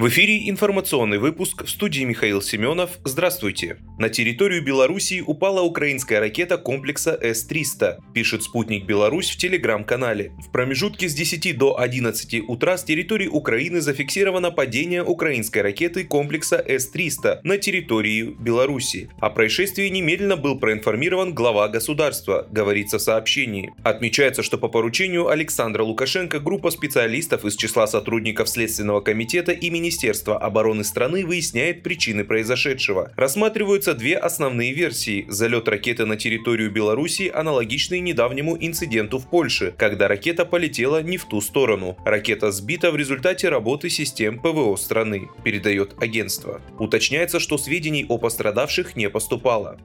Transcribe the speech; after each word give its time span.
В 0.00 0.08
эфире 0.08 0.48
информационный 0.48 1.18
выпуск 1.18 1.64
в 1.64 1.68
студии 1.68 2.04
Михаил 2.04 2.40
Семенов. 2.40 2.92
Здравствуйте. 3.04 3.76
На 3.98 4.08
территорию 4.08 4.64
Белоруссии 4.64 5.20
упала 5.20 5.60
украинская 5.60 6.20
ракета 6.20 6.56
комплекса 6.56 7.18
С-300, 7.20 7.98
пишет 8.14 8.42
спутник 8.42 8.86
Беларусь 8.86 9.28
в 9.28 9.36
телеграм-канале. 9.36 10.32
В 10.42 10.50
промежутке 10.52 11.06
с 11.06 11.12
10 11.12 11.58
до 11.58 11.78
11 11.78 12.48
утра 12.48 12.78
с 12.78 12.84
территории 12.84 13.26
Украины 13.26 13.82
зафиксировано 13.82 14.50
падение 14.50 15.04
украинской 15.04 15.58
ракеты 15.58 16.04
комплекса 16.04 16.64
С-300 16.66 17.40
на 17.44 17.58
территории 17.58 18.22
Беларуси. 18.22 19.10
О 19.20 19.28
происшествии 19.28 19.88
немедленно 19.88 20.38
был 20.38 20.58
проинформирован 20.58 21.34
глава 21.34 21.68
государства, 21.68 22.48
говорится 22.50 22.96
в 22.98 23.02
сообщении. 23.02 23.74
Отмечается, 23.82 24.42
что 24.42 24.56
по 24.56 24.68
поручению 24.68 25.28
Александра 25.28 25.82
Лукашенко 25.82 26.40
группа 26.40 26.70
специалистов 26.70 27.44
из 27.44 27.54
числа 27.54 27.86
сотрудников 27.86 28.48
Следственного 28.48 29.02
комитета 29.02 29.52
имени 29.52 29.89
Министерство 29.90 30.38
обороны 30.38 30.84
страны 30.84 31.26
выясняет 31.26 31.82
причины 31.82 32.22
произошедшего. 32.22 33.10
Рассматриваются 33.16 33.92
две 33.92 34.16
основные 34.16 34.72
версии. 34.72 35.26
Залет 35.28 35.66
ракеты 35.66 36.06
на 36.06 36.16
территорию 36.16 36.70
Беларуси 36.70 37.28
аналогичный 37.34 37.98
недавнему 37.98 38.56
инциденту 38.56 39.18
в 39.18 39.28
Польше, 39.28 39.74
когда 39.76 40.06
ракета 40.06 40.44
полетела 40.44 41.02
не 41.02 41.16
в 41.16 41.24
ту 41.24 41.40
сторону. 41.40 41.96
Ракета 42.04 42.52
сбита 42.52 42.92
в 42.92 42.96
результате 42.96 43.48
работы 43.48 43.90
систем 43.90 44.38
ПВО 44.38 44.76
страны, 44.76 45.28
передает 45.42 46.00
агентство. 46.00 46.60
Уточняется, 46.78 47.40
что 47.40 47.58
сведений 47.58 48.06
о 48.08 48.16
пострадавших 48.16 48.94
не 48.94 49.10
поступало. 49.10 49.76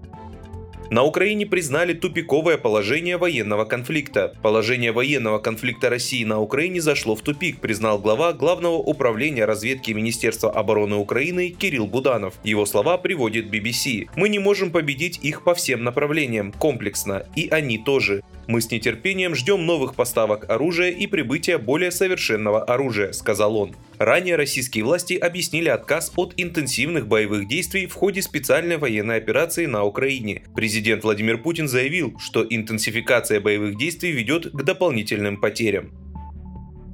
На 0.91 1.03
Украине 1.03 1.47
признали 1.47 1.93
тупиковое 1.93 2.57
положение 2.57 3.17
военного 3.17 3.65
конфликта. 3.65 4.35
Положение 4.43 4.91
военного 4.91 5.39
конфликта 5.39 5.89
России 5.89 6.23
на 6.23 6.39
Украине 6.39 6.79
зашло 6.79 7.15
в 7.15 7.21
тупик, 7.21 7.59
признал 7.59 7.97
глава 7.97 8.33
Главного 8.33 8.75
управления 8.75 9.45
разведки 9.45 9.91
Министерства 9.91 10.51
обороны 10.51 10.95
Украины 10.95 11.49
Кирилл 11.49 11.87
Буданов. 11.87 12.35
Его 12.43 12.65
слова 12.67 12.97
приводит 12.97 13.47
BBC. 13.47 14.09
«Мы 14.15 14.29
не 14.29 14.37
можем 14.37 14.69
победить 14.69 15.19
их 15.23 15.43
по 15.43 15.55
всем 15.55 15.83
направлениям, 15.83 16.51
комплексно, 16.51 17.25
и 17.35 17.47
они 17.49 17.79
тоже. 17.79 18.21
Мы 18.47 18.61
с 18.61 18.69
нетерпением 18.69 19.33
ждем 19.33 19.65
новых 19.65 19.95
поставок 19.95 20.49
оружия 20.49 20.91
и 20.91 21.07
прибытия 21.07 21.57
более 21.57 21.91
совершенного 21.91 22.63
оружия, 22.63 23.11
сказал 23.11 23.57
он. 23.57 23.75
Ранее 23.97 24.35
российские 24.35 24.83
власти 24.83 25.13
объяснили 25.13 25.69
отказ 25.69 26.11
от 26.15 26.33
интенсивных 26.37 27.07
боевых 27.07 27.47
действий 27.47 27.87
в 27.87 27.93
ходе 27.93 28.21
специальной 28.21 28.77
военной 28.77 29.17
операции 29.17 29.65
на 29.65 29.83
Украине. 29.83 30.43
Президент 30.55 31.03
Владимир 31.03 31.41
Путин 31.41 31.67
заявил, 31.67 32.17
что 32.19 32.45
интенсификация 32.47 33.39
боевых 33.39 33.77
действий 33.77 34.11
ведет 34.11 34.51
к 34.51 34.63
дополнительным 34.63 35.39
потерям. 35.39 36.04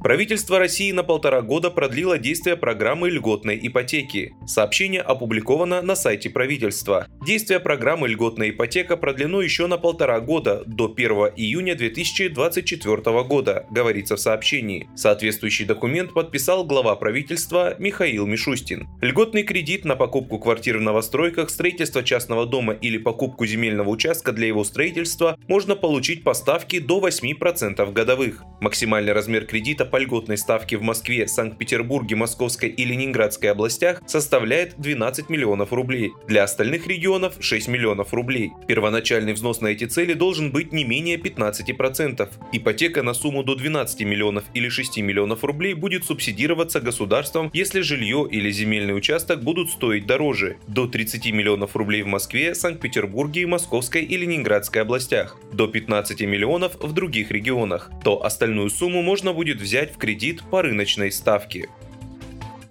Правительство 0.03 0.57
России 0.57 0.91
на 0.91 1.03
полтора 1.03 1.43
года 1.43 1.69
продлило 1.69 2.17
действие 2.17 2.57
программы 2.57 3.11
льготной 3.11 3.59
ипотеки. 3.61 4.33
Сообщение 4.47 4.99
опубликовано 4.99 5.83
на 5.83 5.95
сайте 5.95 6.31
правительства. 6.31 7.05
Действие 7.23 7.59
программы 7.59 8.07
льготная 8.07 8.49
ипотека 8.49 8.97
продлено 8.97 9.43
еще 9.43 9.67
на 9.67 9.77
полтора 9.77 10.19
года, 10.19 10.63
до 10.65 10.91
1 10.91 11.11
июня 11.35 11.75
2024 11.75 13.23
года, 13.23 13.67
говорится 13.69 14.15
в 14.15 14.19
сообщении. 14.19 14.89
Соответствующий 14.95 15.65
документ 15.65 16.15
подписал 16.15 16.65
глава 16.65 16.95
правительства 16.95 17.75
Михаил 17.77 18.25
Мишустин. 18.25 18.87
Льготный 19.01 19.43
кредит 19.43 19.85
на 19.85 19.95
покупку 19.95 20.39
квартир 20.39 20.79
в 20.79 20.81
новостройках, 20.81 21.51
строительство 21.51 22.01
частного 22.01 22.47
дома 22.47 22.73
или 22.73 22.97
покупку 22.97 23.45
земельного 23.45 23.89
участка 23.89 24.31
для 24.31 24.47
его 24.47 24.63
строительства 24.63 25.37
можно 25.47 25.75
получить 25.75 26.23
по 26.23 26.33
ставке 26.33 26.79
до 26.79 27.07
8% 27.07 27.93
годовых. 27.93 28.43
Максимальный 28.61 29.13
размер 29.13 29.45
кредита 29.45 29.90
по 29.91 29.97
льготной 29.97 30.37
ставке 30.37 30.77
в 30.77 30.81
Москве, 30.81 31.27
Санкт-Петербурге, 31.27 32.15
Московской 32.15 32.69
и 32.69 32.85
Ленинградской 32.85 33.51
областях 33.51 34.01
составляет 34.07 34.75
12 34.77 35.29
миллионов 35.29 35.73
рублей. 35.73 36.13
Для 36.27 36.43
остальных 36.43 36.87
регионов 36.87 37.35
6 37.39 37.67
миллионов 37.67 38.13
рублей. 38.13 38.51
Первоначальный 38.67 39.33
взнос 39.33 39.61
на 39.61 39.67
эти 39.67 39.85
цели 39.85 40.13
должен 40.13 40.51
быть 40.51 40.71
не 40.71 40.85
менее 40.85 41.17
15%. 41.17 42.29
Ипотека 42.53 43.03
на 43.03 43.13
сумму 43.13 43.43
до 43.43 43.55
12 43.55 44.01
миллионов 44.01 44.45
или 44.53 44.69
6 44.69 44.99
миллионов 44.99 45.43
рублей 45.43 45.73
будет 45.73 46.05
субсидироваться 46.05 46.79
государством, 46.79 47.49
если 47.53 47.81
жилье 47.81 48.27
или 48.31 48.49
земельный 48.49 48.95
участок 48.95 49.43
будут 49.43 49.69
стоить 49.69 50.05
дороже. 50.05 50.57
До 50.67 50.87
30 50.87 51.31
миллионов 51.31 51.75
рублей 51.75 52.03
в 52.03 52.07
Москве, 52.07 52.55
Санкт-Петербурге, 52.55 53.45
Московской 53.45 54.03
и 54.03 54.15
Ленинградской 54.15 54.81
областях. 54.81 55.37
До 55.51 55.67
15 55.67 56.21
миллионов 56.21 56.77
в 56.79 56.93
других 56.93 57.31
регионах. 57.31 57.91
То 58.03 58.23
остальную 58.23 58.69
сумму 58.69 59.01
можно 59.01 59.33
будет 59.33 59.59
взять 59.59 59.80
взять 59.81 59.95
в 59.95 59.97
кредит 59.97 60.43
по 60.43 60.61
рыночной 60.61 61.11
ставке. 61.11 61.67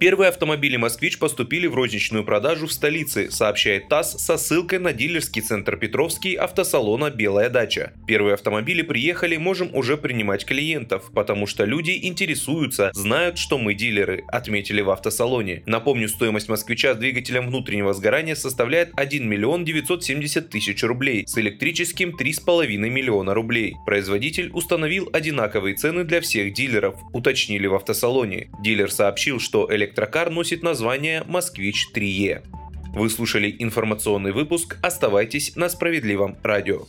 Первые 0.01 0.29
автомобили 0.29 0.77
«Москвич» 0.77 1.19
поступили 1.19 1.67
в 1.67 1.75
розничную 1.75 2.23
продажу 2.23 2.65
в 2.65 2.73
столице, 2.73 3.29
сообщает 3.29 3.87
ТАСС 3.87 4.17
со 4.17 4.37
ссылкой 4.37 4.79
на 4.79 4.93
дилерский 4.93 5.43
центр 5.43 5.77
Петровский 5.77 6.33
автосалона 6.33 7.11
«Белая 7.11 7.51
дача». 7.51 7.93
Первые 8.07 8.33
автомобили 8.33 8.81
приехали, 8.81 9.37
можем 9.37 9.69
уже 9.75 9.97
принимать 9.97 10.43
клиентов, 10.43 11.11
потому 11.13 11.45
что 11.45 11.65
люди 11.65 11.99
интересуются, 12.01 12.89
знают, 12.95 13.37
что 13.37 13.59
мы 13.59 13.75
дилеры, 13.75 14.23
отметили 14.29 14.81
в 14.81 14.89
автосалоне. 14.89 15.61
Напомню, 15.67 16.09
стоимость 16.09 16.49
«Москвича» 16.49 16.95
с 16.95 16.97
двигателем 16.97 17.45
внутреннего 17.45 17.93
сгорания 17.93 18.33
составляет 18.33 18.93
1 18.95 19.29
миллион 19.29 19.65
970 19.65 20.49
тысяч 20.49 20.81
рублей, 20.83 21.27
с 21.27 21.37
электрическим 21.37 22.17
3,5 22.19 22.75
миллиона 22.89 23.35
рублей. 23.35 23.75
Производитель 23.85 24.49
установил 24.51 25.11
одинаковые 25.13 25.75
цены 25.75 26.05
для 26.05 26.21
всех 26.21 26.53
дилеров, 26.53 26.95
уточнили 27.13 27.67
в 27.67 27.75
автосалоне. 27.75 28.49
Дилер 28.63 28.89
сообщил, 28.89 29.39
что 29.39 29.67
электрический 29.69 29.90
электрокар 29.91 30.29
носит 30.29 30.63
название 30.63 31.25
«Москвич 31.27 31.89
3Е». 31.93 32.43
Вы 32.93 33.09
слушали 33.09 33.53
информационный 33.59 34.31
выпуск. 34.31 34.77
Оставайтесь 34.81 35.57
на 35.57 35.67
справедливом 35.67 36.37
радио. 36.43 36.83